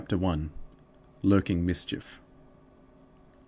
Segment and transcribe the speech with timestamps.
[1.21, 2.19] LURKING MISCHIEF.